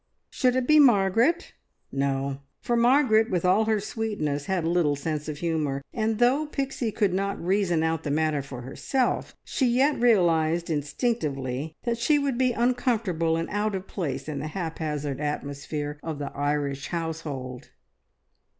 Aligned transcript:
Should 0.31 0.55
it 0.55 0.65
be 0.65 0.79
Margaret? 0.79 1.53
No; 1.91 2.39
for 2.59 2.75
Margaret, 2.75 3.29
with 3.29 3.45
all 3.45 3.65
her 3.65 3.79
sweetness, 3.79 4.47
had 4.47 4.65
little 4.65 4.95
sense 4.95 5.27
of 5.27 5.37
humour, 5.37 5.83
and 5.93 6.17
though 6.17 6.47
Pixie 6.47 6.91
could 6.91 7.13
not 7.13 7.39
reason 7.39 7.83
out 7.83 8.01
the 8.01 8.09
matter 8.09 8.41
for 8.41 8.63
herself, 8.63 9.35
she 9.43 9.67
yet 9.67 9.99
realised 10.01 10.71
instinctively 10.71 11.75
that 11.83 11.99
she 11.99 12.17
would 12.17 12.39
be 12.39 12.51
uncomfortable 12.51 13.37
and 13.37 13.47
out 13.51 13.75
of 13.75 13.85
place 13.85 14.27
in 14.27 14.39
the 14.39 14.47
haphazard 14.47 15.21
atmosphere 15.21 15.99
of 16.01 16.17
the 16.17 16.31
Irish 16.35 16.87
household. 16.87 17.69